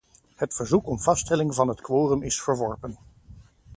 [0.35, 2.97] Het verzoek om vaststelling van het quorum is verworpen.